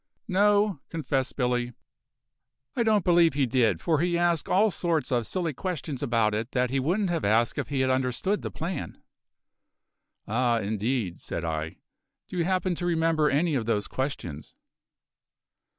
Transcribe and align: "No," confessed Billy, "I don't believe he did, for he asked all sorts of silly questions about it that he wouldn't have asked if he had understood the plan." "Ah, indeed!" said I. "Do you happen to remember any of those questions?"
"No," 0.27 0.79
confessed 0.89 1.35
Billy, 1.35 1.73
"I 2.75 2.81
don't 2.81 3.05
believe 3.05 3.35
he 3.35 3.45
did, 3.45 3.79
for 3.79 3.99
he 3.99 4.17
asked 4.17 4.49
all 4.49 4.71
sorts 4.71 5.11
of 5.11 5.27
silly 5.27 5.53
questions 5.53 6.01
about 6.01 6.33
it 6.33 6.53
that 6.53 6.71
he 6.71 6.79
wouldn't 6.79 7.11
have 7.11 7.23
asked 7.23 7.59
if 7.59 7.67
he 7.67 7.81
had 7.81 7.91
understood 7.91 8.41
the 8.41 8.49
plan." 8.49 8.99
"Ah, 10.27 10.57
indeed!" 10.57 11.19
said 11.21 11.45
I. 11.45 11.77
"Do 12.27 12.35
you 12.39 12.45
happen 12.45 12.73
to 12.73 12.85
remember 12.87 13.29
any 13.29 13.53
of 13.53 13.67
those 13.67 13.87
questions?" 13.87 14.55